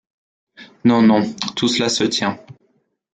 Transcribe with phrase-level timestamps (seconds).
[0.83, 1.21] Non, non,
[1.55, 2.39] tout cela se tient.